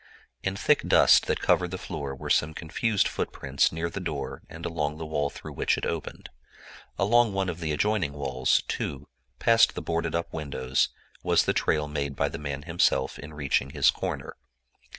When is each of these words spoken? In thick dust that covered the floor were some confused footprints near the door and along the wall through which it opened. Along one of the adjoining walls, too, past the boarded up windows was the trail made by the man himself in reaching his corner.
In 0.41 0.55
thick 0.55 0.81
dust 0.87 1.27
that 1.27 1.41
covered 1.41 1.69
the 1.69 1.77
floor 1.77 2.15
were 2.15 2.31
some 2.31 2.55
confused 2.55 3.07
footprints 3.07 3.71
near 3.71 3.87
the 3.87 3.99
door 3.99 4.41
and 4.49 4.65
along 4.65 4.97
the 4.97 5.05
wall 5.05 5.29
through 5.29 5.53
which 5.53 5.77
it 5.77 5.85
opened. 5.85 6.29
Along 6.97 7.33
one 7.33 7.49
of 7.49 7.59
the 7.59 7.71
adjoining 7.71 8.13
walls, 8.13 8.63
too, 8.67 9.07
past 9.37 9.75
the 9.75 9.79
boarded 9.83 10.15
up 10.15 10.33
windows 10.33 10.89
was 11.21 11.43
the 11.45 11.53
trail 11.53 11.87
made 11.87 12.15
by 12.15 12.29
the 12.29 12.39
man 12.39 12.63
himself 12.63 13.19
in 13.19 13.35
reaching 13.35 13.69
his 13.69 13.91
corner. 13.91 14.35